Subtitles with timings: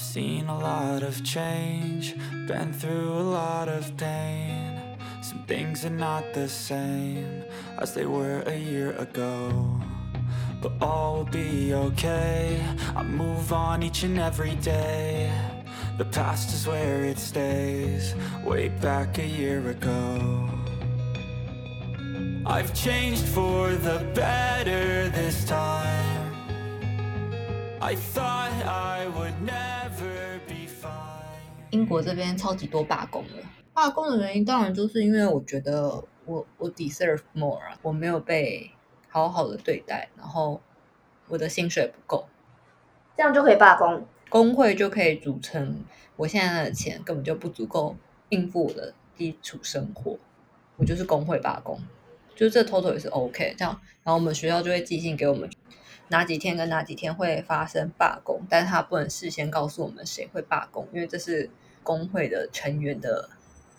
[0.00, 2.16] Seen a lot of change,
[2.48, 4.80] been through a lot of pain.
[5.22, 7.44] Some things are not the same
[7.78, 9.80] as they were a year ago.
[10.60, 12.60] But all will be okay.
[12.96, 15.30] I move on each and every day.
[15.96, 20.48] The past is where it stays, way back a year ago.
[22.46, 26.34] I've changed for the better this time.
[27.80, 29.69] I thought I would never.
[31.70, 33.42] 英国这边超级多罢工了。
[33.72, 38.70] 罢工的原因当然就是因为我觉得我我 deserve more 啊，我没有被
[39.08, 40.60] 好好的对待，然后
[41.28, 42.28] 我的薪水不够，
[43.16, 44.04] 这样就可以罢工。
[44.28, 45.82] 工会就可以组成
[46.14, 47.96] 我现在的钱根本就不足够
[48.28, 50.18] 应付我的基础生活，
[50.76, 51.80] 我就是工会罢工，
[52.36, 55.50] 就是这 total 也是 OK 这样，然后我们学校就会寄信给我们
[56.08, 61.50] 哪几天跟哪几天会发生罢工，但是他不能事先告诉我们谁会罢工，因为这是
[61.82, 63.28] 工会的成员的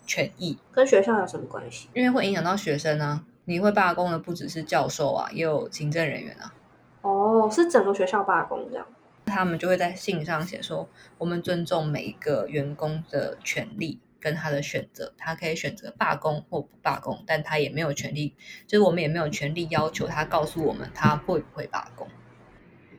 [0.06, 1.88] 权益，跟学校有什么关系？
[1.94, 3.24] 因为会影响到学生啊。
[3.44, 6.54] 你会罢工的不只是教授啊，也有行政人员啊。
[7.00, 8.86] 哦，是整个学校罢工这样。
[9.26, 18.34] 他们就会在信上写说，我们尊重每一个员工的权利跟他的选择，他可以选择罢工或不罢工，但他也没有权利，
[18.68, 22.06] 就是我们也没有权利要求他告诉我们他会不会罢工。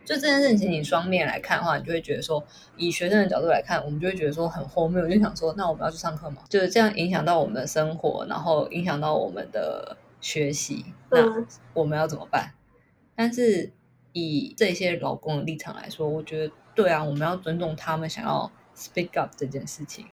[0.05, 2.43] 就这件事情，你双面来看的话，你就会觉得说，
[2.77, 6.43] 以学生的角度来看，我们就会觉得说很荒谬，就想说，那我们要去上课吗？
[6.49, 12.51] 就是这样影响到我们的生活，然后影响到我们的学习，那我们要怎么办？
[13.15, 13.71] 但是
[14.11, 20.05] 以这些老公的立场来说，我觉得对啊，我们要尊重他们想要 speak up 这件事情。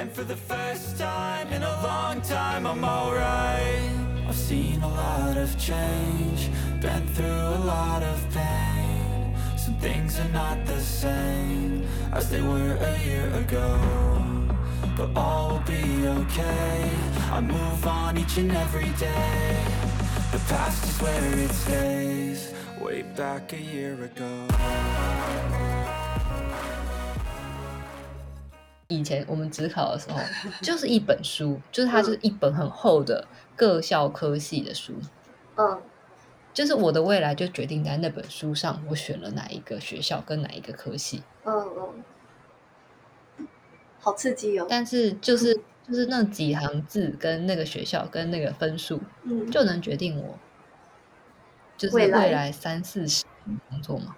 [0.00, 3.92] And for the first time in a long time, I'm alright.
[4.26, 6.48] I've seen a lot of change,
[6.80, 9.36] been through a lot of pain.
[9.58, 13.78] Some things are not the same as they were a year ago.
[14.96, 16.90] But all will be okay.
[17.30, 19.62] I move on each and every day.
[20.32, 24.46] The past is where it stays, way back a year ago.
[28.90, 30.18] 以前我们职考的时候，
[30.60, 34.92] 就是一本书，就是它就是一本很厚的各校科系的书，
[35.56, 35.80] 嗯，
[36.52, 41.22] 就是我的未来就决定在那本书上，我选了哪一个学校跟哪一个科系。
[41.44, 41.70] 嗯
[43.38, 43.46] 嗯，
[44.00, 44.66] 好刺激哦。
[44.68, 45.54] 但是就是
[45.86, 50.38] 就是那几行字跟那个学校跟那个分数，嗯，就能决定我
[51.76, 53.24] 就是未来三四十
[53.68, 54.16] 工作吗。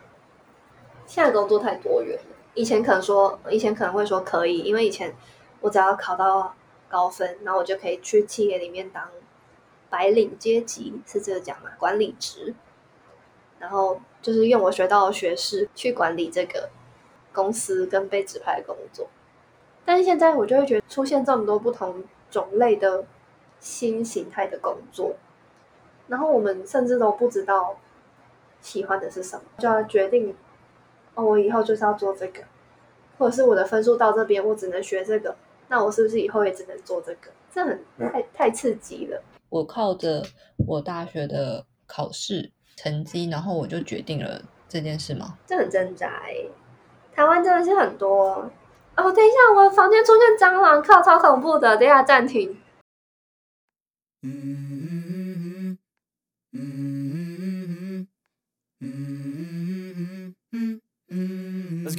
[1.06, 2.31] 现在工作太多元了。
[2.54, 5.14] 以前可能说，以前可能会说可以，因为以前
[5.60, 6.54] 我只要考到
[6.88, 9.08] 高分，然后我就可以去企业里面当
[9.88, 11.70] 白领阶级，是这个讲吗？
[11.78, 12.54] 管理职，
[13.58, 16.68] 然后就是用我学到的学识去管理这个
[17.32, 19.08] 公司跟被指派的工作。
[19.84, 23.04] 但是现在我就会觉得出现这么多不同种类的
[23.58, 25.16] 新形态的工作，
[26.08, 27.76] 然后我们甚至都不知道
[28.60, 30.36] 喜欢的是什么，就要决定
[31.14, 32.42] 哦，我以后就是要做这个，
[33.18, 35.36] 或者是我的分数到这边，我只能学这个，
[35.68, 37.30] 那我是不是以后也只能做这个？
[37.52, 39.22] 这很太太刺激了。
[39.50, 40.24] 我靠着
[40.66, 45.36] 我大学的考试成绩，然后我就决定了这件事吗？
[45.46, 46.34] 这很挣扎哎、
[47.14, 48.50] 台湾真的是很多
[48.96, 49.12] 哦。
[49.12, 51.76] 等一下，我的房间出现蟑螂，靠，超恐怖的！
[51.76, 52.58] 等一下暂停。
[54.22, 54.71] Mm-hmm.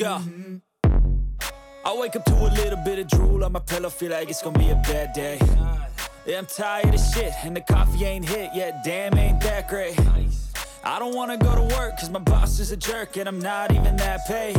[0.09, 0.57] Mm-hmm.
[1.85, 4.41] I wake up to a little bit of drool on my pillow, feel like it's
[4.41, 5.39] gonna be a bad day.
[6.25, 8.83] Yeah, I'm tired of shit, and the coffee ain't hit yet.
[8.83, 9.99] Damn, ain't that great.
[10.83, 13.73] I don't wanna go to work, cause my boss is a jerk, and I'm not
[13.73, 14.57] even that paid.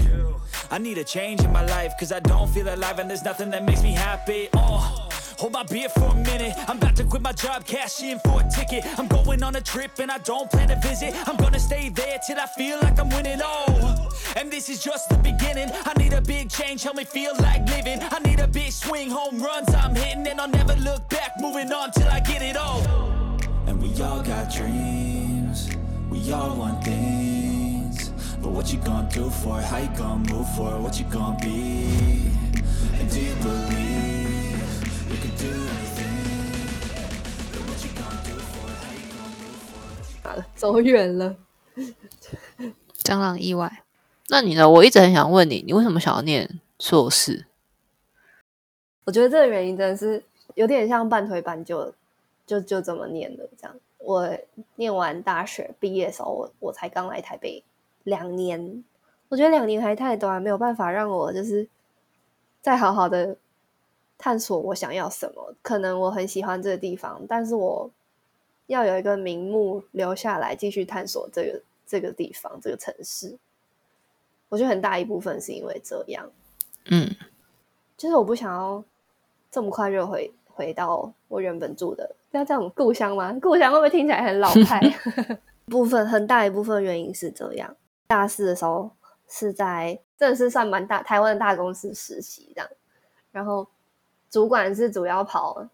[0.70, 3.50] I need a change in my life, cause I don't feel alive, and there's nothing
[3.50, 4.48] that makes me happy.
[4.54, 5.10] Oh.
[5.38, 6.54] Hold my beer for a minute.
[6.68, 8.84] I'm about to quit my job, cash in for a ticket.
[8.98, 11.14] I'm going on a trip and I don't plan to visit.
[11.28, 13.40] I'm gonna stay there till I feel like I'm winning.
[13.42, 13.93] Oh,
[14.35, 15.69] and this is just the beginning.
[15.85, 17.99] I need a big change, help me feel like living.
[18.01, 21.31] I need a big swing, home runs I'm hitting, and I'll never look back.
[21.39, 22.81] Moving on till I get it all.
[23.67, 25.69] And we all got dreams,
[26.09, 28.11] we all want things.
[28.41, 29.65] But what you gonna do for it?
[29.65, 30.79] How you gonna move for it?
[30.79, 32.31] What you gonna be?
[32.99, 34.59] And do you believe
[35.11, 36.63] you can do anything?
[37.51, 38.77] But what you gonna do for it?
[38.83, 40.23] How you gonna move for it?
[40.23, 41.35] 好了，走远了。
[43.03, 43.82] 蟑螂意外。
[44.28, 44.68] 那你呢？
[44.68, 47.44] 我一直很想问你，你为什么想要念硕士？
[49.04, 50.24] 我觉得这个原因真的是
[50.54, 51.92] 有点像半推半就，
[52.46, 53.76] 就就这么念的这样。
[53.98, 54.30] 我
[54.76, 57.62] 念完大学毕业的时候，我我才刚来台北
[58.04, 58.82] 两年，
[59.28, 61.68] 我觉得两年还太短，没有办法让我就是
[62.62, 63.36] 再好好的
[64.16, 65.54] 探索我想要什么。
[65.60, 67.90] 可能我很喜欢这个地方，但是我
[68.68, 73.36] 要有一个名目留下来继续探索这个这个地方这个城市。
[74.48, 76.30] 我觉得很大一部分是因为这样，
[76.86, 77.10] 嗯，
[77.96, 78.82] 就是我不想要
[79.50, 83.36] 这么快就回回到我原本住的，要这种故乡吗？
[83.40, 84.80] 故乡会不会听起来很老派？
[85.66, 87.74] 部分很大一部分原因是这样。
[88.06, 88.90] 大四的时候
[89.26, 92.70] 是在真的是算蛮大台湾的大公司实习这样，
[93.32, 93.66] 然后
[94.30, 95.66] 主管是主要跑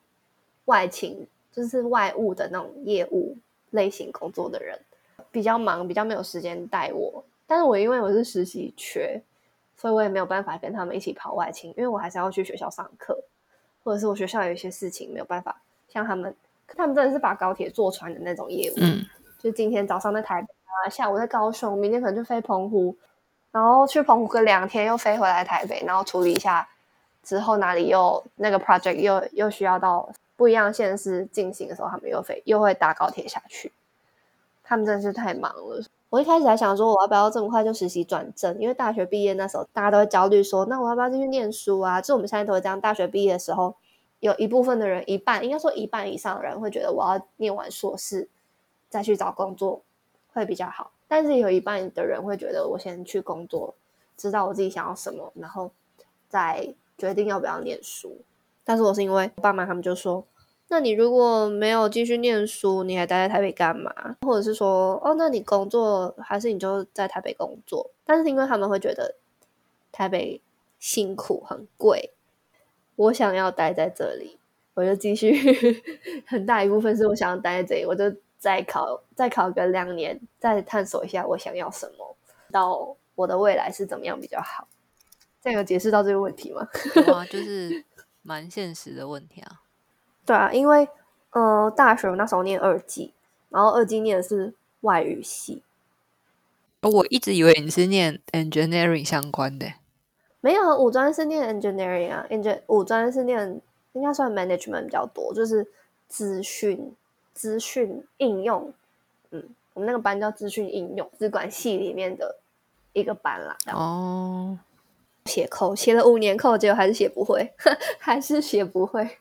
[0.67, 3.37] 外勤，就是外务的那种业务
[3.71, 4.79] 类型工作的人，
[5.33, 7.25] 比较忙，比较没有时间带我。
[7.51, 9.21] 但是我因为我是实习缺，
[9.77, 13.25] 所以我也没有办法跟他们一起跑外勤，因为我还是要去学校上课，
[13.83, 16.33] 或者是我学校有一些事情没有办法像他们，
[16.69, 19.05] 他们真的是把高铁坐穿的那种业务，嗯，
[19.41, 22.97] 就今天早上在台北啊，下午在高雄，明天可能就飞澎湖，
[23.51, 26.69] 然后去澎湖个两天，又飞回来台北，然后处理一下
[27.25, 33.73] 之后哪里又那个 project 又又需要到不一样的县市进行的时候，他们又飞又会搭高铁下去，
[34.63, 35.85] 他们真的是太忙了。
[36.11, 38.59] 我一开始还想说，我要不要这么快就实习转正？
[38.61, 42.01] 因为大学毕业那时候，大家都会焦虑说，那我要不要继续念书啊？
[42.01, 43.77] 就我们现在都会这样，大学毕业的时候，
[44.19, 48.29] 有一部分的人，一半应该说一半以上的人会觉得，我要念完硕士
[48.89, 49.83] 再去找工作
[50.33, 50.91] 会比较好。
[51.07, 53.73] 但是有一半的人会觉得，我先去工作，
[54.17, 55.71] 知道我自己想要什么，然后
[56.29, 58.17] 再决定要不要念书。
[58.65, 60.25] 但是我是因为我爸妈他们就说。
[60.73, 63.93] 那你如果没有继续念书，你还待在台北干嘛？
[64.23, 67.91] 或者是说，哦，那你工作还是你就在台北工作？
[68.05, 69.17] 但是因为他们会觉得
[69.91, 70.41] 台北
[70.79, 72.13] 辛苦很贵，
[72.95, 74.39] 我想要待在这里，
[74.75, 75.35] 我就继续。
[76.25, 78.05] 很大一部分是我想要待在这里，我就
[78.39, 82.17] 再考，再考个两年，再探索一下我想要什么，
[82.53, 84.69] 到我的未来是怎么样比较好。
[85.43, 86.69] 这样有解释到这个问题吗？
[87.13, 87.85] 啊， 就是
[88.23, 89.63] 蛮现实的问题啊。
[90.31, 90.89] 对啊，因为
[91.33, 93.13] 呃，大学那时候念二技，
[93.49, 95.65] 然后二技念的是外语系。
[96.83, 99.67] 我一直以为你是念 engineering 相关的，
[100.41, 103.61] 没有，五专是念 engineering 啊，eng 五专是念
[103.95, 105.67] 应该算 management 比较多，就是
[106.07, 106.95] 资讯
[107.35, 108.73] 资讯应用。
[109.33, 112.37] 嗯，我们那个班叫资讯应用，资管系里面的
[112.93, 113.57] 一个班啦。
[113.73, 114.57] 哦，
[115.25, 117.53] 写扣写了五年扣，结果还是写不会，
[117.99, 119.19] 还是写不会。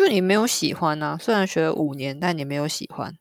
[0.00, 1.18] 就你没有喜欢啊？
[1.20, 3.14] 虽然学了五年，但你没有喜欢，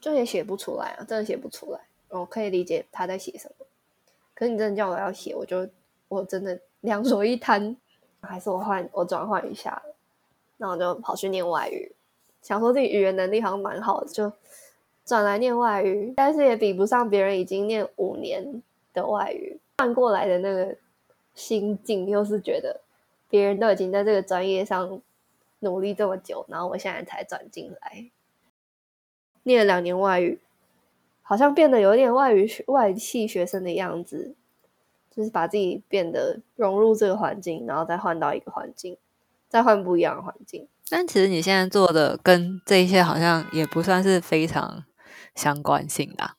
[0.00, 1.80] 就也写不出来啊，真的写不出来。
[2.08, 3.66] 我可以理解他在写什么，
[4.34, 5.68] 可是你真的叫我要写，我就
[6.08, 7.76] 我真的两手一摊，
[8.22, 9.82] 还是我换我转换一下，
[10.56, 11.92] 那我就跑去念外语，
[12.40, 14.32] 想说自己语言能力好像蛮好的，就
[15.04, 18.62] 转来念外语，但是也比不上别人已经念五年
[18.94, 20.74] 的外语，换过来的那个
[21.34, 22.80] 心境，又是觉得
[23.28, 24.98] 别人都已经在这个专业上。
[25.60, 28.10] 努力这么久，然后我现在才转进来，
[29.42, 30.38] 念了两年外语，
[31.22, 34.36] 好像变得有点外语外系学生的样子，
[35.10, 38.96] 就是把自己变得融入这个环境，然后再换到一个环境，
[39.48, 40.68] 再换不一样的环境。
[40.88, 44.84] 但其实你现在做的跟这些好像也不算是非常
[45.34, 46.36] 相关性的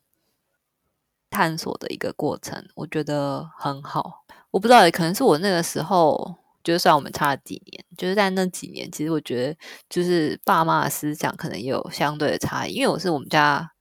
[1.29, 4.23] 探索的一个过程，我觉得很好。
[4.51, 6.37] 我不知道，可能是我那个时候。
[6.63, 9.57] 就算我们差了几年，就是在那几年，其实我觉得
[9.89, 12.73] 就是爸妈的思想可能也有相对的差异。
[12.73, 13.71] 因为我是我们家，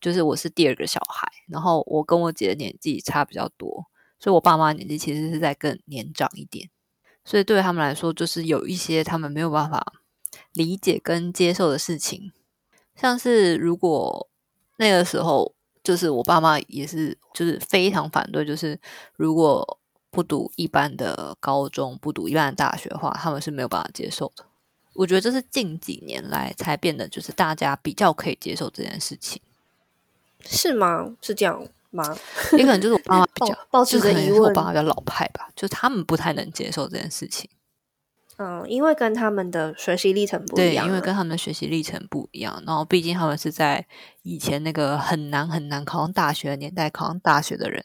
[0.00, 3.86] 就是我是第二个小孩，然后我跟我姐的年纪差比较多，
[4.20, 6.68] 所以我爸妈年纪其实是在更年长一点，
[7.24, 9.94] 所以对他们来说，就是有一些他们没有办法
[10.52, 12.30] 理解跟接受的事情，
[12.94, 14.28] 像是如果
[14.76, 18.78] 那个时候，就是我爸妈也是就是非常反对，就是
[19.16, 19.77] 如果。
[20.18, 24.44] 不读一般的高中，不读一般的大学的话，他们是没有办法接受的。
[24.94, 29.40] 我觉得这是近几年来才变得，就是大家比较可以接受这件事情，
[30.44, 31.14] 是吗？
[31.22, 32.02] 是这样吗？
[32.58, 37.48] 也可能就是我爸妈比较 抱持着疑问，我爸妈比较老派吧，就他们不太能接受这件事情。
[38.38, 42.60] 嗯，因为跟他们的学习历程不一样，因为跟他们的学习历程不一样。
[42.66, 43.86] 然后，毕竟他们是在
[44.22, 47.84] 以前那个很难很难考上大学的年代考上大学的人。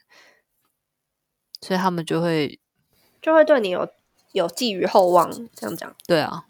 [1.64, 2.60] 所以他们就会
[3.22, 3.88] 就会对你有
[4.34, 5.96] 有寄予厚望，这样讲。
[6.06, 6.46] 对啊，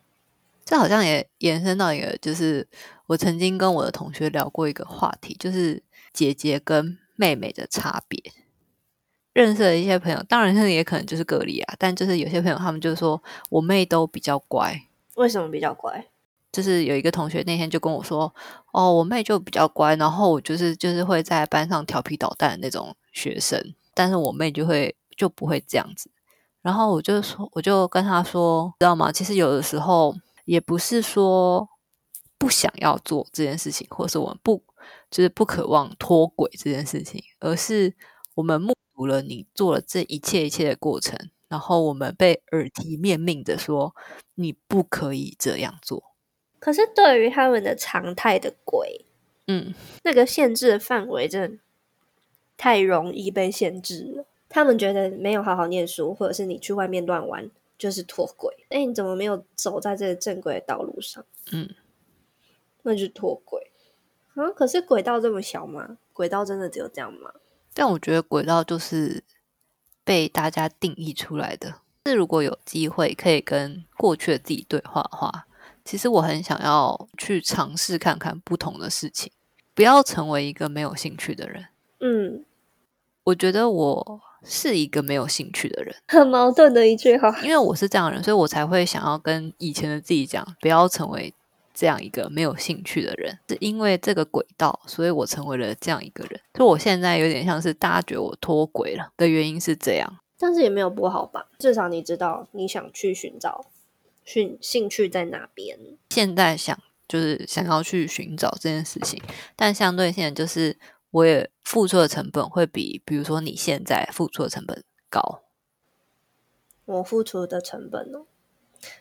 [0.65, 2.67] 这好像也延伸到一个，就是
[3.05, 8.19] 我曾经跟我的同学聊过一个话题，就是姐姐跟妹妹的差别。
[9.33, 14.79] 认识的一些朋友，当然现在也可能就是个例啊，但就是有些朋友他们就说我妹都比较乖。
[15.15, 16.05] 为什么比较乖？
[16.51, 18.31] 就是有一个同学那天就跟我说，
[18.71, 26.09] 哦，我妹就比较乖，然后我就是就是会在班上调皮捣蛋的那种学生，但是我妹就会就不会这样子。
[26.61, 29.11] 然后我就说，我就跟他说，知道吗？
[29.11, 30.15] 其实有的时候
[30.45, 31.67] 也不是说
[32.37, 34.63] 不想要做这件事情，或是我们不
[35.11, 37.93] 就是不渴望脱轨这件事情，而是
[38.35, 41.17] 我们目睹了你做了这一切一切的过程，
[41.49, 43.93] 然后我们被耳提面命的说
[44.35, 46.01] 你不可以这样做。
[46.59, 49.05] 可是对于他们的常态的鬼，
[49.47, 51.63] 嗯，那个限制的范围真的
[52.55, 54.25] 太容易被限制了。
[54.53, 58.55] 他们觉得没有好好念书，或者是你去外面乱玩，就是脱轨。
[58.69, 61.25] 哎，你怎么没有走在这个正规的道路上？
[61.51, 61.73] 嗯，
[62.83, 63.71] 那就是脱轨
[64.35, 64.51] 啊！
[64.51, 65.97] 可是轨道这么小吗？
[66.13, 67.33] 轨道真的只有这样吗？
[67.73, 69.23] 但我觉得轨道就是
[70.03, 71.81] 被大家定义出来的。
[72.05, 75.47] 是如果有机会可以跟过去的自己对话的话，
[75.83, 79.31] 其实我很想要去尝试看看不同的事情，
[79.73, 81.65] 不要成为一个没有兴趣的人。
[82.01, 82.45] 嗯，
[83.23, 87.35] 我觉得我是一个没有兴趣的人， 很矛盾的一句话。
[87.41, 91.33] 因为我是这样的人，所以我才会想要跟以前的自己讲，不要成为
[91.73, 93.37] 这样一个没有兴趣的人。
[93.49, 96.39] 是因为这个轨道，所以我成为了这样一个人。
[96.53, 101.47] 就我现在有点像是大家觉得我脱轨了的原因是这样，但是也没有不好吧？
[101.57, 103.65] 至少你知道你想去寻找
[104.25, 105.77] 兴兴趣在哪边。
[106.09, 109.21] 现在想就是想要去寻找这件事情，
[109.55, 110.75] 但相对现在就是
[111.13, 115.43] 我也付出的成本会比，比如说你现在付出的成本高。
[116.85, 118.25] 我付出的成本哦，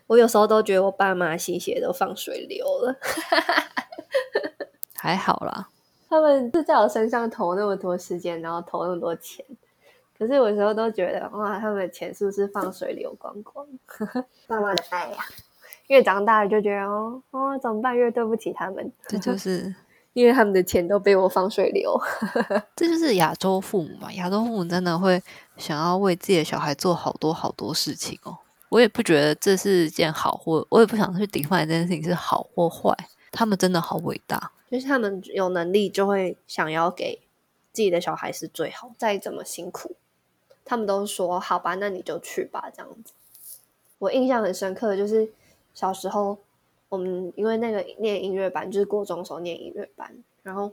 [0.09, 2.95] 我有时候都觉得我爸妈心血都放水流了。
[4.95, 5.71] 还好啦，
[6.11, 9.45] 他们是在我身上投那么多时间，然后投那么多钱，
[10.19, 13.66] 可是我有时候都觉得哇，他们的钱是不是放水流光光？
[14.47, 15.16] 爸妈的爱呀、
[15.87, 17.97] 越长大就觉得哦哦，怎么办？
[17.97, 19.75] 越对不起他们，这就是
[20.12, 21.99] 因为他们的钱都被我放水流。
[22.76, 25.23] 这就是亚洲父母嘛，亚洲父母真的会
[25.57, 28.38] 想要为自己的小孩做好多好多事情哦。
[28.69, 32.97] 我也不觉得这是件好或，我也不想去顶犯这件事情是好或坏。
[33.31, 37.19] 他们真的好伟大，就是他们有能力就会想要给
[37.73, 39.97] 自己的小孩是最好，再怎么辛苦，
[40.66, 43.14] 他们都说好吧，那你就去吧，这样子。
[43.99, 45.31] 我印象很深刻的就是
[45.73, 46.37] 小时候，
[46.92, 50.70] 我们因为那个念音乐班，就是国中的时候念音乐班，然后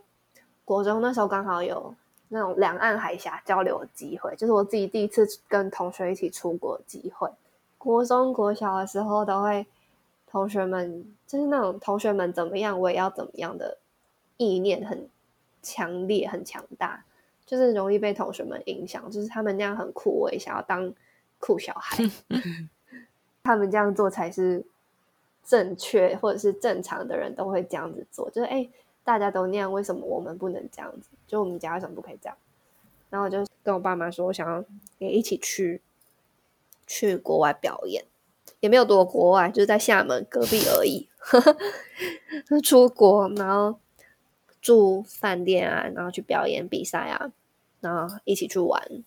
[0.66, 1.96] 国中那时候刚好有
[2.28, 7.30] 那种两岸海峡交流的机会，就是我自己第一次跟同学一起出国的机会。
[7.78, 9.66] 国中、国小的时候都会，
[10.28, 13.78] 同学们就是那种同学们怎么样，我也要怎么样的
[14.36, 15.08] 意念很
[15.64, 17.02] 强烈、很强大，
[17.46, 19.10] 就是容易被同学们影响。
[19.10, 20.94] 就是他们那样很酷，我也想要当
[21.40, 21.98] 酷小孩。
[23.42, 24.62] 他们这样做才是
[25.50, 28.30] 正确或者是正常的人都会这样子做。
[28.30, 28.70] 就是哎、
[29.04, 31.10] 大家都那样，为什么我们不能这样子？
[31.26, 32.38] 就我们家为什么不可以这样？
[33.10, 34.64] 然后我就跟我爸妈说，我想要
[35.00, 35.82] 也一起去
[36.86, 38.06] 去国外表演，
[38.60, 41.10] 也没有多国外，就是在厦门隔壁而已。
[42.48, 43.80] 呵出国，然后
[44.62, 47.32] 住饭店啊，然后去表演比赛啊，
[47.82, 49.04] 然后一起去玩。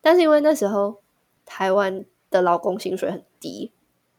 [0.00, 1.00] 但是因为那时候
[1.46, 3.70] 台湾的劳工薪水很低，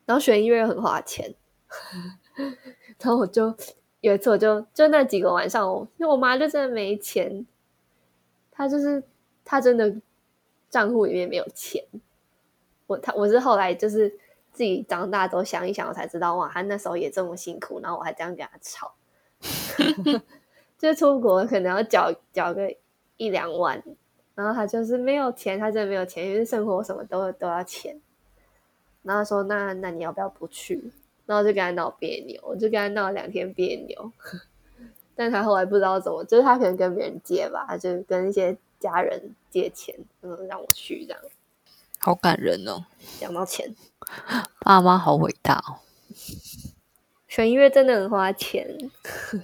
[0.06, 1.34] 然后学音乐又很花钱，
[3.00, 3.56] 然后我就
[4.02, 7.46] 有一次我就就那几个晚上我，因为我妈就真的没钱，
[8.52, 9.04] 她就是
[9.44, 9.96] 她真的
[10.70, 11.84] 账户里面没有钱。
[12.88, 14.10] 我她我是后来就是
[14.52, 18.94] 自己长大之后想一想，我才知道哇，她那时候也这么辛苦，然后我还这样跟她吵，
[20.78, 22.72] 就是出国可能要缴缴个
[23.18, 23.82] 一两万，
[24.36, 28.00] 然后她就是没有钱，她真的没有钱，因为生活什么都都要钱。
[29.06, 30.92] 然后她说那那你要不要不去？
[31.26, 34.12] 然后就跟他闹别扭，我就跟他闹了两天别扭。
[35.16, 41.20] 但他后来不知道怎么，就是他可能跟别人借吧，她就跟一些家人借钱，嗯，让我去这样。
[41.98, 42.86] 好感人哦！
[43.20, 43.74] 讲到钱，
[44.60, 45.82] 爸妈好伟大哦，
[47.28, 48.78] 学音乐真的很花钱，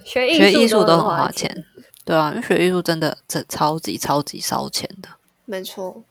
[0.04, 1.52] 学艺学艺术都很花钱。
[1.52, 1.64] 钱，
[2.04, 5.08] 对啊，因为学艺术真的这超级超级烧钱的。
[5.46, 6.04] 没错，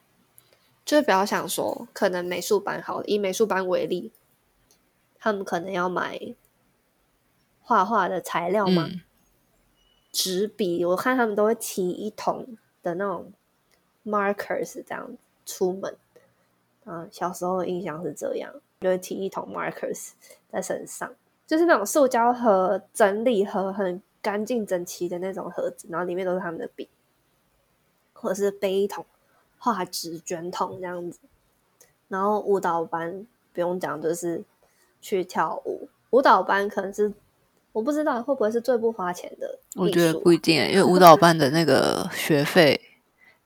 [0.91, 4.12] 就是不要想说，可能美术班好了，以美术班为例，
[5.17, 6.19] 他们可能要买
[7.62, 9.00] 画画的材料嘛，嗯，
[10.12, 13.31] 纸笔，我看他们都会提一桶的那种
[14.03, 15.95] markers 这样子出门。
[16.83, 20.10] 啊，小时候的印象是这样，就会提一桶 markers
[20.51, 21.15] 在身上，
[21.48, 26.89] 就是那种塑胶盒、整理盒，很干净整齐的那种盒子，然后里面都是他们的笔，
[28.12, 29.05] 或者是背一桶
[29.63, 31.20] 画纸卷筒这样子。
[32.08, 34.44] 然后舞蹈班不用讲，就是
[35.00, 37.13] 去跳舞，舞蹈班可能是
[37.72, 39.86] 我不知道会不会是最不花钱的啊。
[39.86, 42.82] 我觉得不一定欸，因为舞蹈班的那个学费，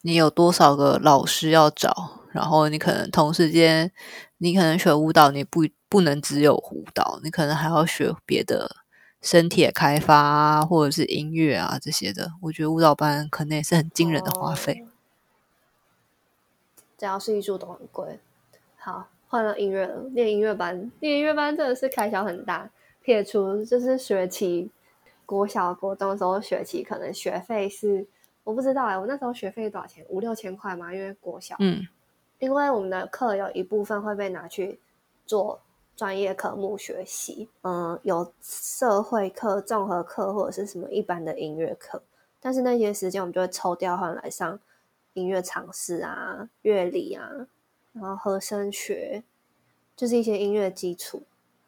[0.04, 3.92] 你有多少个老师要找，然后你可能同时间，
[4.38, 8.78] 你可能学舞蹈，你不不能只有舞蹈，你可能还要学别的
[9.22, 12.32] 身体的开发啊，或者是音乐啊这些的。
[12.42, 14.84] 我觉得舞蹈班可能也是很惊人的花费。
[14.84, 14.95] 哦
[16.98, 18.20] 只要是艺术都很贵。
[18.78, 22.70] 好，换了音乐了，练音乐班，练音乐班真的是开销很大。
[23.02, 24.72] 撇除就是学期，
[25.26, 28.06] 国小、国中的时候学期可能学费是
[28.44, 30.06] 我不知道哎、我那时候学费多少钱？
[30.10, 31.56] 五六千块嘛，因为国小。
[31.60, 31.88] 嗯
[32.38, 34.78] 因为我们的课有一部分会被拿去
[35.26, 35.62] 做
[35.96, 42.04] 专业科目学习，嗯，有社会课、综合课或者是什么一般的音乐课，
[42.42, 44.60] 但是那些时间我们就会抽调换来上
[45.16, 47.48] 音乐常识啊、乐理啊，
[47.94, 49.24] 然后和声学，
[49.96, 51.24] 就是一些音乐基础、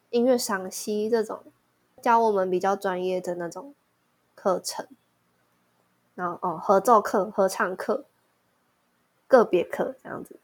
[0.10, 1.44] 音乐赏析这种，
[2.02, 3.74] 教我们比较专业的那种
[4.36, 4.86] 课程。
[6.14, 8.06] 然后哦，合奏课、合唱课、
[9.28, 10.36] 个别课这样子。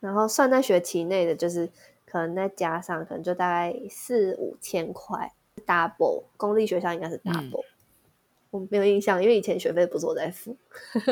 [0.00, 1.70] 然后算在学期内的，就是
[2.04, 5.32] 可能再加上，可能就大概四五千块
[5.66, 6.24] ，double。
[6.36, 7.64] 公立学校应该是 double，、
[8.50, 10.56] 我没有印象，因为以前学费不是我在付，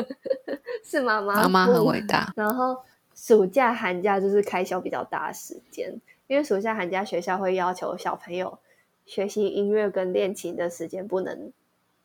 [0.83, 2.33] 是妈妈妈妈很付伟大。
[2.35, 2.77] 然后
[3.13, 5.93] 暑假、寒假就是开销比较大的时间，
[6.27, 8.57] 因为暑假、寒假学校会要求小朋友
[9.05, 11.51] 学习音乐跟练琴的时间不能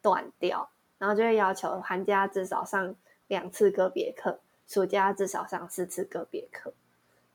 [0.01, 2.95] 断掉，然后就会要求寒假至少上
[3.29, 6.73] 两次个别课，暑假至少上四次个别课。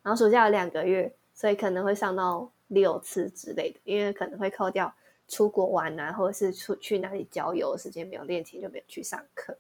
[0.03, 4.93] 然后暑假有两个月，所以可能会上到六次之类的，因为可能会扣掉
[5.27, 9.57] 出国玩啊，或者是出去哪里郊游时间没有练琴就没有去上课。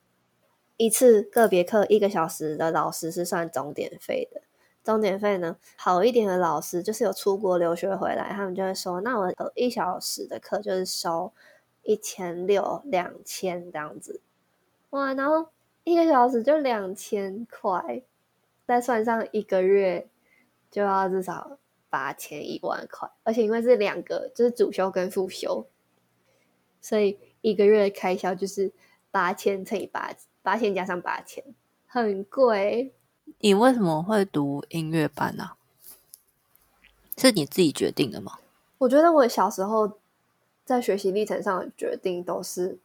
[0.77, 4.41] 一次个别课一个小时的老师是算钟点费的。
[4.83, 11.33] 钟点费呢，好一点的老师就是有出国留学回来，他们就会说，那我一小时的课就是收
[11.83, 14.21] 一千六、两千这样子，
[14.91, 15.49] 哇，然后
[15.83, 18.01] 一个小时就两千块，
[18.65, 20.07] 再算上一个月
[20.71, 21.57] 就要至少
[21.89, 25.65] 八千一万块，而且因为是两个，就是主修跟副修，
[26.81, 28.71] 所以一个月的开销就是
[29.11, 31.43] 八千乘以八，八千加上八千，
[31.85, 32.93] 很贵。
[33.39, 35.51] 你为什么会读音乐班呢、
[37.17, 38.39] 是你自己决定的吗？
[38.77, 39.99] 我觉得我小时候
[40.63, 42.77] 在学习历程上的决定都是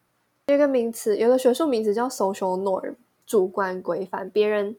[0.47, 2.95] 有一个名词，有一个学术名词叫 social norm，
[3.27, 4.29] 主观规范。
[4.31, 4.77] 别人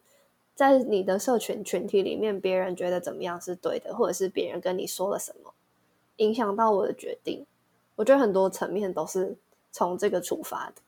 [0.56, 5.54] 在你的社群群体里面，别人觉得怎么样是对的，或者是别人跟你说了什么，
[6.18, 7.46] 影响到我的决定。
[7.96, 9.36] 我觉得很多层面都是
[9.72, 10.82] 从这个出发的。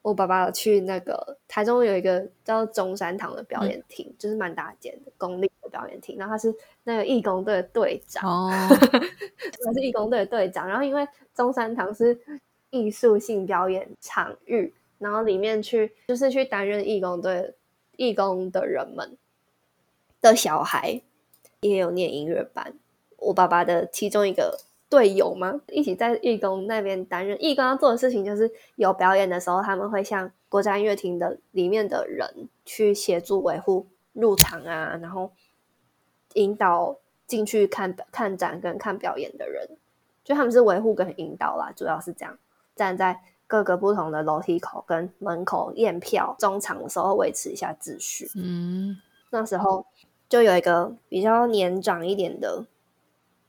[0.00, 8.50] 我爸爸去那个台中有一个叫中山堂的表演厅，就是蛮大间的公立的表演厅，然后他是那个义工队的队长，哦，
[9.64, 10.66] 他是义工队的队长。
[10.66, 12.18] 然后因为中山堂是
[12.70, 17.52] 艺术性表演场域，然后里面去就是去担任义工队
[17.98, 19.18] 义工的人们
[20.22, 21.02] 的小孩
[21.60, 22.72] 也有念音乐班。
[23.18, 27.36] 我爸爸的其中一个队友嘛，一起在义工那边担任。
[27.42, 35.32] 义工要做的事情就是有表演的时候，他们会向国家音乐厅的里面的人去协助维护入场啊，然后
[36.34, 39.76] 引导进去看看展跟看表演的人，
[40.22, 42.38] 就他们是维护跟引导啦，主要是这样，
[42.76, 48.30] 站在各个不同的楼梯口跟门口验票，中场的时候维持一下秩序。
[48.36, 48.96] 嗯，
[49.30, 49.86] 那时候
[50.28, 52.66] 就有一个比较年长一点的，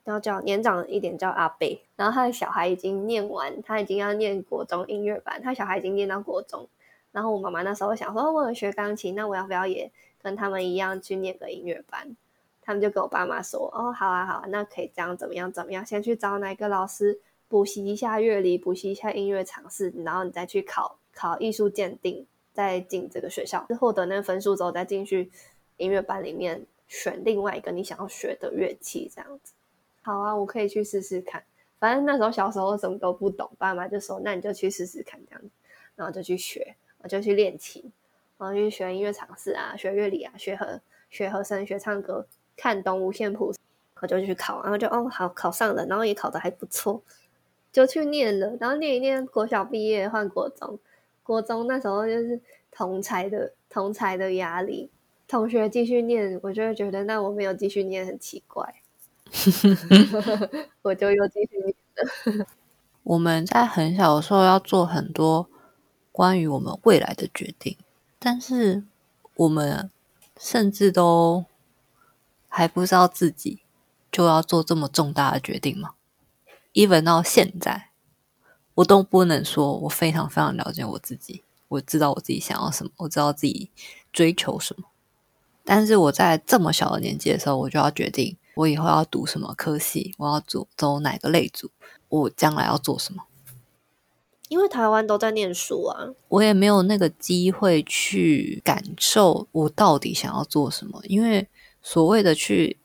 [0.05, 6.67] 要叫年长一点叫阿贝，然后他的小孩已经念完，他已经要念国中音乐班，他小孩已经念到国中。
[7.12, 12.15] 然后我妈妈那时候想说，哦我有学钢琴，那我要不要也跟他们一样去念个音乐班？
[12.62, 15.85] 他们就跟我爸妈说，哦，好啊，好啊，那可以这样，怎么样，怎么样？
[15.85, 25.31] 先去找哪个老师补习一下乐理，补习一下音乐常识，然后你再去考考艺术鉴定，再进这个学校，获得那个分数之后，再进去
[25.77, 29.53] 音乐班里面选另外一个你想要学的乐器，这样子。
[30.03, 31.43] 好啊，我可以去试试看。
[31.79, 35.49] 反正那时候小时候什么都不懂，爸妈就说那你就去试试看这样子，
[35.95, 37.91] 然后就去学，我就去练琴，
[38.38, 43.53] 然后去学音乐常识啊，学乐理啊，学和学和声，学唱歌，看懂五线谱，
[44.01, 47.01] 我就去考，然后就哦好考上了，然后也考的还不错，
[47.71, 50.79] 就去念了，然后念一念，国小毕业换国中，
[51.23, 54.89] 国中那时候就是同才的同才的压力，
[55.27, 58.82] 同学继续念，我就会觉得那我没有继续念很奇怪，
[60.82, 62.47] 我就又继续念了。
[63.03, 65.47] 我们在很小的时候要做很多
[66.12, 67.77] 关于我们未来的决定，
[68.17, 68.84] 但是
[69.36, 69.89] 我们
[70.39, 71.45] 甚至都
[72.47, 73.60] 还不知道自己
[74.12, 75.93] 就要做这么重大的决定吗？
[76.79, 77.89] Even 到现在，
[78.75, 83.69] 我都不能说我非常非常了解我自己，我知道我自己想要什么，我知道自己
[84.13, 84.85] 追求什么。
[85.65, 91.69] 但是我在这么小的年纪的时候，我就要决定我以后要读什么科系，我要走走哪个类组，
[92.07, 93.25] 我将来要做什么。
[94.47, 101.01] 因为台湾都在念书啊，我也没有那个机会去感受我到底想要做什么。
[101.03, 101.47] 因为
[101.83, 102.79] 所谓的去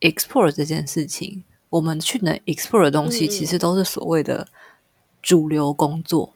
[0.00, 1.42] explore 这件事情，
[1.72, 4.46] 我们去能 explore 的东西，其实都是所谓的
[5.22, 6.34] 主流工作。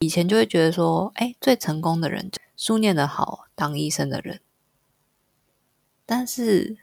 [0.00, 4.40] 以前就会觉得说，哎，最成功的人，书念得好，当医生的人。
[6.04, 6.76] 但是，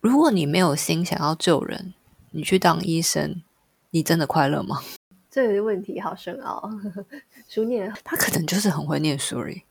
[0.00, 1.94] 如果你没有心想要救人，
[2.32, 3.42] 你去当医生，
[3.90, 4.82] 你真的快乐吗？
[5.30, 6.68] 这个问题好深奥。
[7.48, 9.62] 书念他可能就是很会念书而已。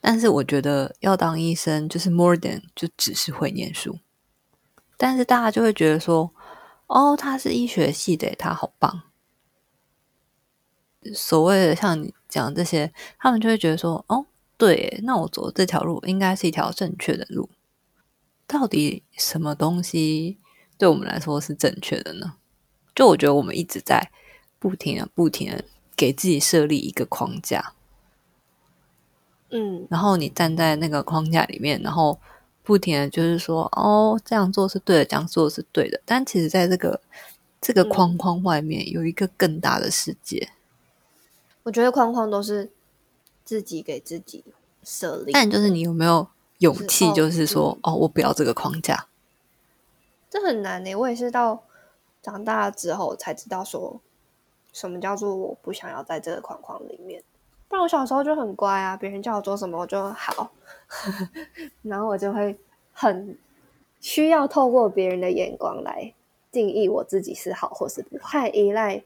[0.00, 3.98] 但是我觉得要当医生就是 more than 就只是会念书。
[4.98, 6.30] 但是大家就会觉得说，
[6.88, 9.04] 哦，他是医学系的，他好棒。
[11.14, 14.26] 所谓的像你讲这些，他们就会觉得说，哦，
[14.58, 17.48] 对，那我走的这条路应该是一条正确的路。
[18.46, 20.38] 到底什么东西
[20.76, 22.34] 对我们来说是正确的呢？
[22.94, 24.10] 就我觉得我们一直在
[24.58, 27.74] 不停的、不停的给自己设立一个框架，
[29.50, 32.20] 嗯，然后你站在那个框架里面，然后
[32.68, 35.98] 不停的就是说，哦，这样做是对的，这样做是对的。
[36.04, 37.00] 但其实，在这个
[37.62, 40.50] 这个框框外面，有一个更大的世界。
[41.62, 42.70] 我觉得框框都是
[43.42, 44.44] 自己给自己
[44.84, 46.28] 设立，但就是你有没有
[46.58, 49.06] 勇气，哦就是说，哦，我不要这个框架。
[50.28, 51.62] 这很难呢、我也是到
[52.22, 53.98] 长大之后才知道说，
[54.74, 57.22] 什么叫做我不想要在这个框框里面。
[57.68, 60.50] 不然我小时候就很乖啊，别人叫我做什么我就好，
[61.82, 62.58] 然后我就会
[62.92, 63.36] 很
[64.00, 66.14] 需要透过别人的眼光来
[66.50, 69.02] 定义我自己是好或是不好，太依赖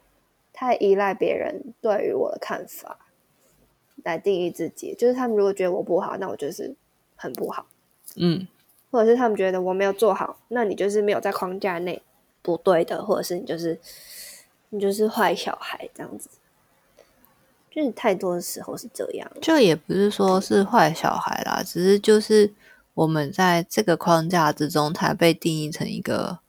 [0.52, 2.98] 太依赖别人对于我的看法
[4.04, 4.94] 来定义自己。
[4.94, 6.74] 就是他们如果觉得我不好，那我就是
[7.16, 7.66] 很不好。
[8.16, 8.46] 嗯，
[8.90, 12.00] 或者是他们觉得我没有做好，那你就是没有在框架内
[12.42, 13.80] 不对的，或者是你就是
[14.68, 16.28] 你就是坏小孩这样子，
[17.74, 19.30] 就是太多的时候是这样。
[19.40, 22.52] 就也不是说是坏小孩啦，只是就是
[22.94, 26.40] 我们在这个框架之中，才被定义成一个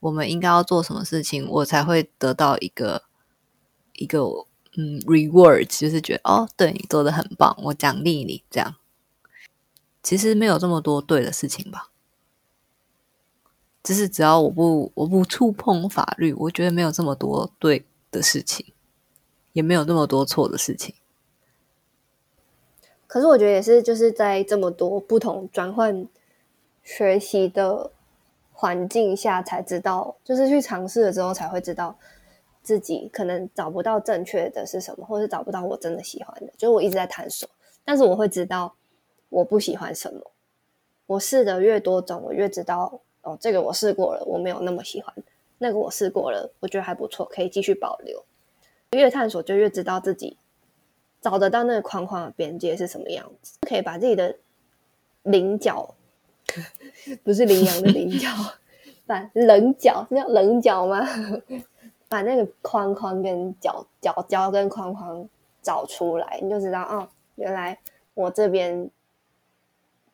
[0.00, 3.02] 我们应该要做什么事情，我才会得到一个
[3.94, 4.22] 一个
[4.78, 8.76] 嗯 reward，就是觉得哦，对你做的很棒，我奖励你这样。
[10.02, 11.90] 其实没有这么多对的事情吧，
[13.82, 18.64] 只是只要我不我不触碰法律，我觉得没有这么多对的事情，
[19.52, 20.94] 也没有那么多错的事情。
[23.06, 26.06] 可是我觉得也是，就是在这么多不同转换
[26.84, 27.90] 学习的
[28.52, 31.96] 环境下，才知道，就是去尝试了之后，才会知道
[32.62, 36.52] 自己可能找不到正确的是什么，或是找不到我真的喜欢的。
[36.56, 37.48] 就是我一直在探索，
[37.84, 38.74] 但是我会知道
[39.28, 40.20] 我不喜欢什么。
[41.06, 45.12] 我试的越多种，我越知道哦，这个我试过了，我没有那么喜欢；
[45.58, 48.24] 那个我试过了，我觉得还不错，可以继续保留。
[48.96, 50.36] 越探索，就越知道自己
[51.20, 54.36] 找得到那个框框的边界是什么样子，可以把自己的
[55.22, 55.94] 棱角，
[57.22, 58.28] 不是羚羊的棱角，
[59.06, 61.06] 把棱角，那叫棱角吗？
[62.08, 65.28] 把那个框框跟角角角跟框框
[65.62, 67.78] 找出来，你就知道哦，原来
[68.14, 68.90] 我这边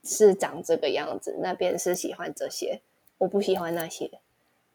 [0.05, 2.83] 是长这个样子，那边是喜欢这些，
[3.17, 4.11] 我不喜欢那些，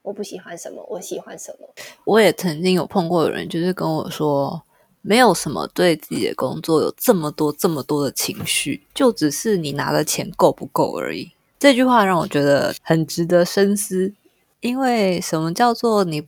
[0.01, 1.67] 我不喜欢什么，我喜欢什么。
[2.05, 4.61] 我也曾经有碰过有人，就是跟我说，
[5.01, 11.31] 没有什么对自己的工作有这么多这么多的情绪，就只是你拿的钱够不够而已。
[11.59, 14.13] 这句话让我觉得很值得深思，
[14.61, 16.27] 因为什么叫做你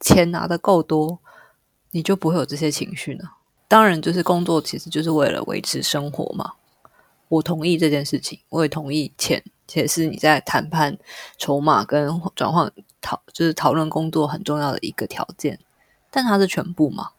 [0.00, 1.20] 钱拿的够多，
[1.92, 3.24] 你就不会有这些情绪呢？
[3.68, 6.54] 当然，就是工作其实就是为了维持生活嘛。
[7.28, 9.42] 我同意这件事情，我也同意钱
[9.74, 10.98] 也是你在谈判
[11.38, 15.58] 筹码跟转换讨，就是讨论工作很重要的一个条件，
[16.10, 17.10] 但它是全部嘛，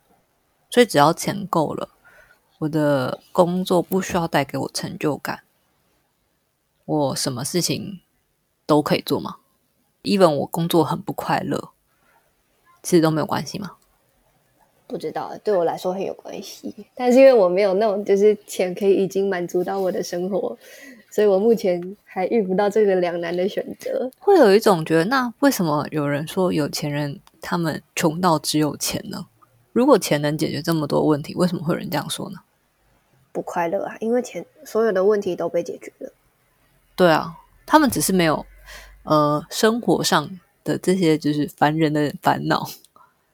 [0.70, 1.90] 所以只要钱够了，
[2.58, 5.42] 我的工作不需要带给我成就感，
[6.84, 8.00] 我什么事情
[8.66, 9.36] 都可以做嘛
[10.02, 11.70] ，even 我工作很不快乐，
[12.82, 13.72] 其实都没有关系嘛。
[14.86, 20.56] 不知道，对我来说很有关系，但是因为我没有那种就是钱可以已经满足到我的生活，
[21.14, 24.10] 所以我目前还遇不到这个两难的选择。
[24.18, 29.24] 会有一种觉得，那为什么有人说有钱人他们穷到只有钱呢？
[29.72, 32.40] 如果钱能解决这么多问题，为什么会有人这样说呢？
[33.30, 36.12] 不快乐啊，因为钱所有的问题都被解决了。
[36.96, 38.44] 对啊，他们只是没有
[39.04, 42.68] 呃生活上的这些就是烦人的烦恼。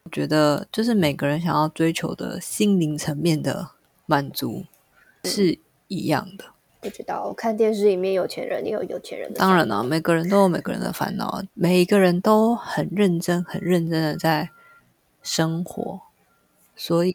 [0.02, 3.70] 我觉得就是每个人想要追求的心灵层面的
[4.04, 4.66] 满足
[5.24, 6.44] 是一样的。
[6.80, 14.48] 不知道，我看电视里面有钱人也有有钱人的，当然了，每个人都有每个人的烦恼，每一个人都很认真、很认真的在
[15.22, 16.00] 生活，
[16.74, 17.14] 所以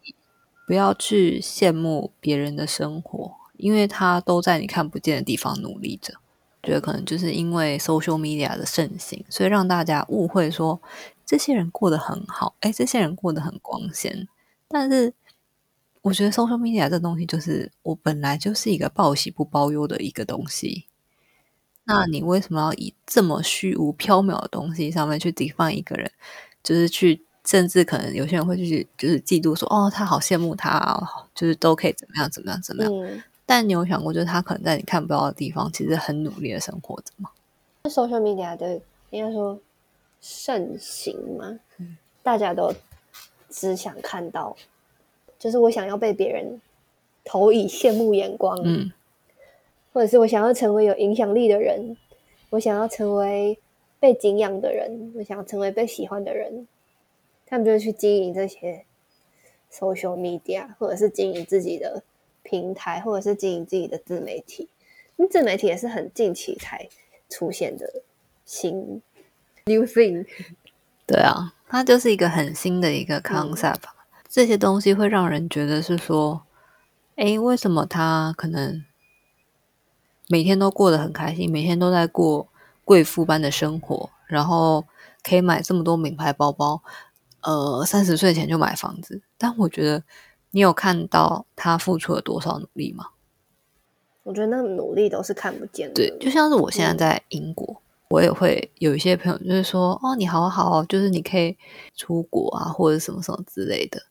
[0.68, 6.14] 不要去羡慕别人的生活，因为他都在你看不见的地方努力着。
[6.64, 10.82] 觉得可能就是因为 social media 的盛行，所以让大家误会说
[11.24, 14.28] 这些人过得很好，哎，这些人过得很光鲜。
[14.68, 15.14] 但是
[16.06, 20.86] 我觉得 social media 这东西就是我本来就是一个报喜不报忧的一个东西。
[21.86, 26.12] 那你为什么要以这么虚无缥缈的东西上面去 define 一个人？
[26.62, 30.96] 就是去，甚至可能有些人会去，就是嫉妒说，哦，他好羡慕他，
[31.34, 32.94] 就是都可以怎么样怎么样怎么样。
[32.94, 37.32] 嗯，但你有想过，就是他可能在你看不到的地方，其实很努力的生活着吗
[37.86, 39.60] ？social media 的应该说
[40.22, 42.72] 盛行嘛，嗯大家都
[43.50, 44.56] 只想看到，
[45.46, 46.60] 就是我想要被别人
[47.24, 48.92] 投以羡慕眼光，嗯，
[49.94, 51.96] 或者是我想要成为有影响力的人，
[52.50, 53.56] 我想要成为
[54.00, 56.68] 被敬仰的人，我想要成为被喜欢的人，
[57.46, 58.86] 他们就会去经营这些
[59.72, 62.02] social media，或者是经营自己的
[62.42, 64.68] 平台，或者是经营自己的自媒体。
[65.16, 66.90] 那自媒体也是很近期才
[67.30, 68.02] 出现的
[68.46, 69.00] 新
[69.68, 70.26] new thing。
[71.06, 73.84] 对啊，它就是一个很新的一个 concept，、
[74.36, 76.42] 这些东西会让人觉得是说，
[77.16, 78.84] 诶，为什么他可能
[80.28, 82.50] 每天都过得很开心，每天都在过
[82.84, 84.84] 贵妇般的生活，然后
[85.24, 86.84] 可以买这么多名牌包包，
[87.44, 89.22] 呃，三十岁前就买房子。
[89.38, 90.04] 但我觉得，
[90.52, 93.12] 你有看到他付出了多少努力吗？
[94.24, 95.94] 我觉得那努力都是看不见的。
[95.94, 101.58] 对，就像是我现在在英国，我也会有一些朋友就是说，哦，你好好哦，就是你可以
[101.96, 104.02] 出国啊，或者什么什么之类的，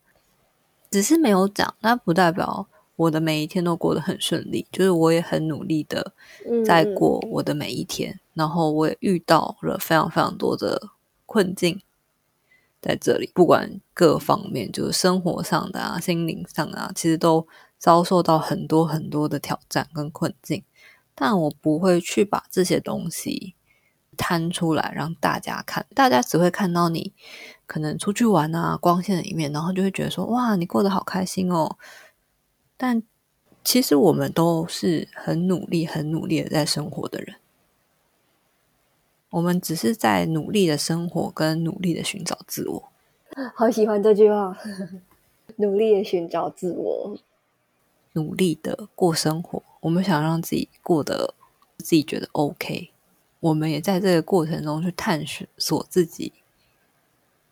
[0.95, 6.13] 只是没有讲，那不代表我的每一天都过得很顺利，就是我也很努力的
[6.49, 10.81] 嗯在过我的每一天，然后我也遇到了非常非常多的
[11.25, 11.81] 困境。
[12.79, 17.45] 在这里，不管各方面，就是生活上的啊、心灵上啊，其实都
[17.77, 20.63] 遭受到很多很多的挑战跟困境。
[21.13, 23.54] 但我不会去把这些东西
[24.17, 27.13] 摊出来让大家看，大家只会看到你
[27.65, 31.77] 可能出去玩啊、光鲜的一面，然后就会觉得说：“哇，你过得好开心哦。”
[32.77, 33.01] 但
[33.63, 37.35] 其实我们都是很努力、很努力的在生活的人，
[39.29, 42.89] 我们只是在努力的生活，跟努力的寻找自我。
[43.55, 44.57] 好喜欢这句话，
[45.57, 47.17] 努力的寻找自我。
[48.13, 51.33] 努力的过生活，我们想让自己过得
[51.79, 52.91] 自己觉得 OK，
[53.45, 55.23] 我们也在这个过程中去探
[55.55, 56.33] 索自己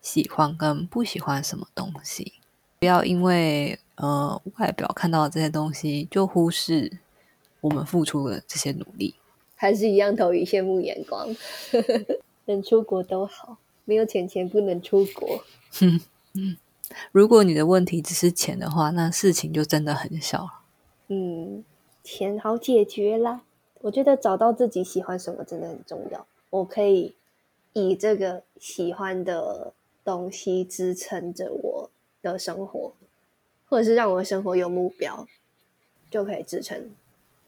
[0.02, 2.34] 喜欢跟不喜欢什么东西，
[2.80, 6.98] 不要因为呃外表看到的这些东西就忽视
[7.62, 9.14] 我们付出的这些努力。
[9.56, 11.28] 还是一样投以羡慕眼光，
[12.46, 15.46] 能出国都好，没有钱钱不能出国。
[17.12, 20.62] 如果你的问题只是钱的话，那事情就真的很小了。
[21.10, 21.64] 嗯，
[22.04, 23.42] 钱好解决啦。
[23.84, 26.26] 我觉得找到自己喜欢什么真的很重要。
[26.50, 27.14] 我可以
[27.74, 29.74] 以这个喜欢的
[30.06, 31.90] 东西支撑着我
[32.22, 32.94] 的生活，
[33.68, 35.28] 或者是让我的生活有目标，
[36.10, 36.92] 就可以支撑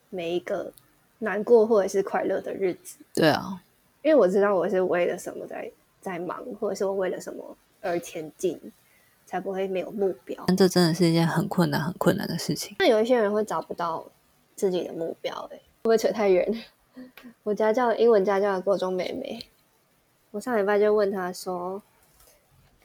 [0.09, 0.73] 每一个
[1.19, 2.97] 难过或者是快乐的日子。
[3.13, 3.63] 对啊，
[4.01, 5.71] 因为我知道我是为了什么在
[6.01, 8.59] 在忙，或者是我为了什么而前进，
[9.25, 10.43] 才不会没有目标。
[10.47, 12.75] 但这真的是一件很困难、很困难的事情。
[12.79, 14.05] 那有一些人会找不到
[14.53, 15.49] 自己的目标、
[15.85, 16.63] 不会扯太远？
[17.43, 19.45] 我家教英文家教的国中妹妹，
[20.31, 21.79] 我上礼拜就问她说：“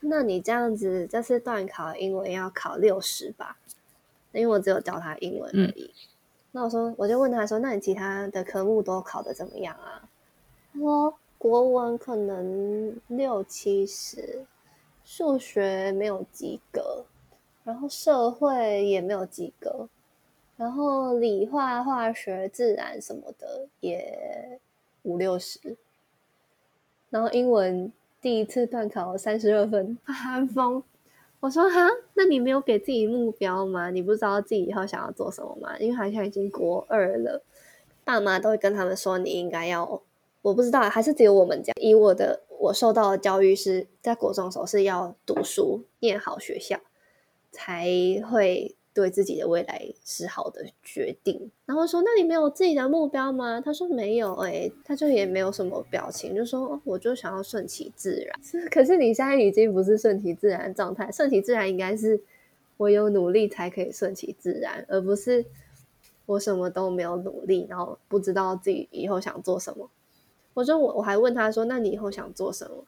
[0.01, 3.57] 那你这样子这次段考英文要考六十吧？
[4.33, 5.91] 因为我只有教她英文而已。
[6.53, 10.07] 那我说，我就问她说：“那你其他的科目都考得怎么样啊？”
[10.75, 14.45] 她说：“国文可能六七十，
[15.07, 17.07] 数学没有及格，
[17.65, 19.89] 然后社会也没有及格，
[20.61, 24.61] 然后理化、化学、自然什么的也
[25.05, 25.75] 五六十，
[27.09, 30.83] 然后英文第一次段考三十二分，寒风。
[31.41, 33.89] 我说哈，那你没有给自己目标吗？
[33.89, 35.79] 你不知道自己以后想要做什么吗？
[35.79, 37.43] 因为好像已经国二了，
[38.05, 40.03] 爸妈都会跟他们说你应该要，
[40.43, 41.73] 我不知道还是只有我们家。
[41.81, 46.79] 以我的我受到的教育是在国中的时候是要读书，念好学校，
[47.51, 47.87] 才
[48.31, 51.51] 会对自己的未来是好的决定。
[51.67, 58.41] 然后说：“那你没有自己的目标吗？”他说：“没有。”哎，他就也没有什么表情，就说：“我就想要顺其自然。
[58.71, 62.21] ”可是你现在已经不是顺其自然状态，顺其自然应该是
[62.77, 65.45] 我有努力才可以顺其自然，而不是
[66.27, 69.89] 我什么都没有努力，然后不知道自己以后想做什么。
[70.55, 72.85] 我说我我还问他说：“那你以后想做什么？”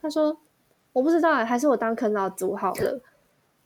[0.00, 0.38] 他说
[0.92, 3.00] ：“我不知道，还是我当啃老族好了。”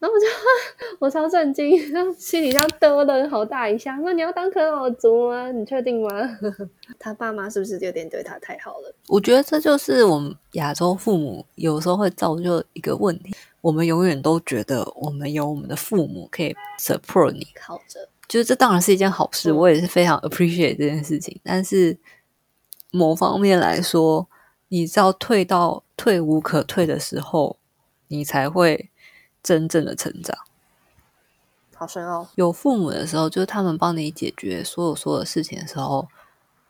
[0.02, 0.26] 然后我就
[0.98, 1.78] 我超震惊，
[2.18, 3.96] 心里像嘚了好大一下。
[4.04, 5.52] 那你要当啃老族吗？
[5.52, 6.10] 你确定吗？
[6.98, 8.92] 他爸妈是不是有点对他太好了？
[9.06, 13.32] 我觉得这就是我们亚洲父母有时候会造就一个问题。
[13.60, 21.40] 我们永远都觉得我们有我们的父母可以 support 你，靠着，就是这当然是一件好事，我也是非常 appreciate 这件事情。
[21.44, 21.96] 但是
[22.90, 24.26] 某方面来说，
[24.66, 27.56] 你知道退到退无可退的时候，
[28.08, 28.88] 你才会。
[29.42, 30.36] 真正的成长，
[31.74, 32.28] 好深奥。
[32.36, 36.08] 有父母的时候，就是他们帮你解决所有所有事情的时候，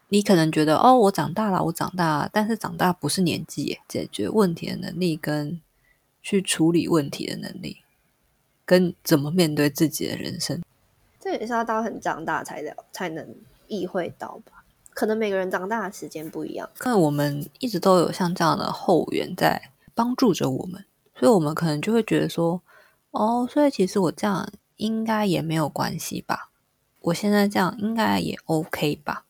[0.09, 2.31] 你可能觉得哦，我长大了，我长大了。
[2.33, 5.61] 但是长大不是年纪，解决问题的能力跟
[6.23, 7.83] 去处理问题的能力，
[8.65, 10.63] 跟怎么面对自己的人生，
[11.21, 13.35] 这也是要到很长大才了才能
[13.67, 14.65] 意会到吧？
[14.95, 16.69] 可能每个人长大的时间不一样。
[16.85, 20.85] 那我们一直都有像这样的后援在帮助着我们。
[21.23, 22.61] 所以我们可能就会觉得说，
[23.13, 26.51] 哦，所以其实我这样应该也没有关系吧？
[26.99, 29.25] 我现在这样应该也 OK 吧？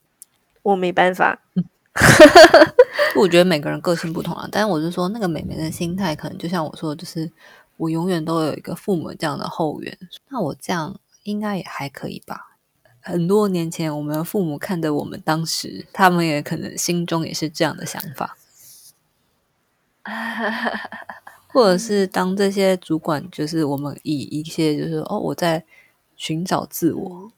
[0.62, 1.38] 我没办法，
[3.14, 4.48] 我觉得每个人个性不同啊。
[4.50, 7.30] 但是我是说，那个美眉的心态可能就像我说的，就是
[7.76, 9.98] 我永远都有一个父母这样的后援，
[10.30, 12.56] 那我这样应该也还可以吧？
[13.02, 18.38] 很多年前，我们的父母看着我们当时，他们也可能心中也是这样的想法。
[21.52, 25.64] 或者是当这些主管，就是我们以一些就是哦，我在
[26.16, 27.30] 寻找自我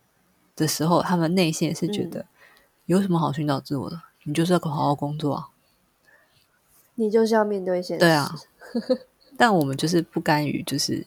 [0.55, 2.24] 的时候，他们内心也是觉得
[2.87, 4.00] 有什么好寻找自我的？
[4.22, 5.48] 你就是要好好工作啊，
[6.94, 8.00] 你就是要面对现实。
[8.00, 8.35] 对啊，
[9.37, 11.07] 但我们就是不甘于就是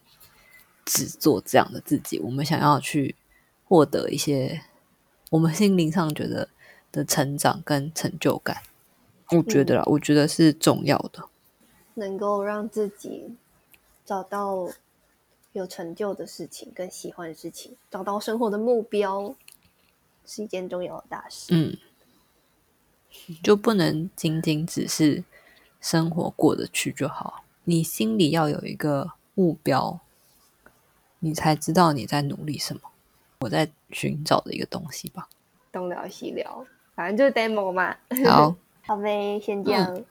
[0.86, 3.16] 只做这样的自己，我们想要去
[3.64, 4.62] 获得一些
[5.30, 6.50] 我们心灵上觉得
[6.92, 8.62] 的成长跟成就感。
[9.32, 11.28] 我觉得，我觉得是重要的。
[11.98, 13.36] 能够让自己
[14.06, 14.70] 找到
[15.54, 19.36] 有成就的事情，跟喜欢的事情，找到生活的目标，
[20.26, 21.48] 是一件重要的大事。
[21.50, 21.76] 嗯，
[23.44, 25.24] 就不能仅仅只是
[25.82, 30.00] 生活过得去就好，你心里要有一个目标，
[31.20, 32.82] 你才知道你在努力什么。
[33.40, 35.28] 我在寻找的一个东西吧。
[35.72, 37.96] 东聊西聊，反正就是 demo 嘛。
[38.26, 38.56] 好，
[38.86, 40.04] 好呗，先这样。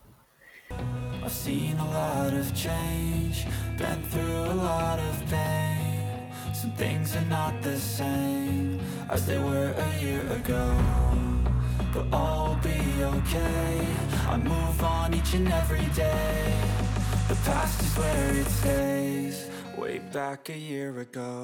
[1.26, 6.30] I've seen a lot of change, been through a lot of pain.
[6.54, 8.78] Some things are not the same
[9.10, 10.78] as they were a year ago
[11.92, 13.86] But all will be okay,
[14.28, 16.54] I move on each and every day.
[17.28, 21.42] The past is where it stays, way back a year ago